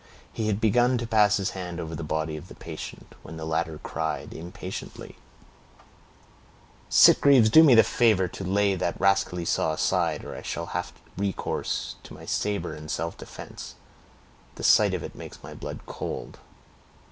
He 0.33 0.47
had 0.47 0.59
begun 0.59 0.97
to 0.97 1.05
pass 1.05 1.37
his 1.37 1.51
hand 1.51 1.79
over 1.79 1.93
the 1.93 2.03
body 2.03 2.35
of 2.35 2.49
his 2.49 2.57
patient, 2.57 3.13
when 3.21 3.37
the 3.37 3.45
latter 3.45 3.77
cried 3.77 4.33
impatiently,— 4.33 5.15
"Sitgreaves, 6.89 7.51
do 7.51 7.63
me 7.63 7.75
the 7.75 7.83
favor 7.83 8.27
to 8.27 8.43
lay 8.43 8.73
that 8.73 8.99
rascally 8.99 9.45
saw 9.45 9.73
aside, 9.73 10.25
or 10.25 10.35
I 10.35 10.41
shall 10.41 10.65
have 10.73 10.91
recourse 11.17 11.97
to 12.01 12.15
my 12.15 12.25
saber 12.25 12.73
in 12.75 12.89
self 12.89 13.15
defense; 13.15 13.75
the 14.55 14.63
sight 14.63 14.95
of 14.95 15.03
it 15.03 15.13
makes 15.13 15.43
my 15.43 15.53
blood 15.53 15.81
cold." 15.85 16.39